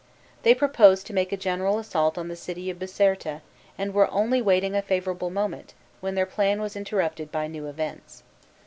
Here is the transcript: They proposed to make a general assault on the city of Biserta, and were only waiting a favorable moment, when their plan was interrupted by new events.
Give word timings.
They 0.41 0.55
proposed 0.55 1.05
to 1.05 1.13
make 1.13 1.31
a 1.31 1.37
general 1.37 1.77
assault 1.77 2.17
on 2.17 2.27
the 2.27 2.35
city 2.35 2.71
of 2.71 2.79
Biserta, 2.79 3.41
and 3.77 3.93
were 3.93 4.09
only 4.11 4.41
waiting 4.41 4.73
a 4.73 4.81
favorable 4.81 5.29
moment, 5.29 5.75
when 5.99 6.15
their 6.15 6.25
plan 6.25 6.59
was 6.59 6.75
interrupted 6.75 7.31
by 7.31 7.45
new 7.45 7.67
events. 7.67 8.23